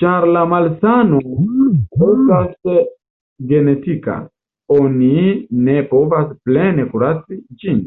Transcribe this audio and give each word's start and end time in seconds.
Ĉar 0.00 0.24
la 0.34 0.42
malsano 0.50 1.18
estas 2.10 2.78
genetika, 3.54 4.14
oni 4.78 5.12
ne 5.70 5.78
povas 5.92 6.34
plene 6.48 6.86
kuraci 6.94 7.44
ĝin. 7.66 7.82